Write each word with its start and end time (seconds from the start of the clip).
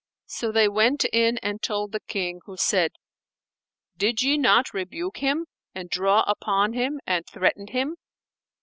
So 0.25 0.51
they 0.51 0.67
went 0.67 1.05
in 1.13 1.37
and 1.43 1.61
told 1.61 1.91
the 1.91 1.99
King, 1.99 2.39
who 2.47 2.57
said, 2.57 2.93
"Did 3.95 4.23
ye 4.23 4.35
not 4.35 4.73
rebuke 4.73 5.17
him 5.17 5.45
and 5.75 5.91
draw 5.91 6.21
upon 6.25 6.73
him 6.73 6.99
and 7.05 7.23
threaten 7.27 7.67
him!" 7.67 7.97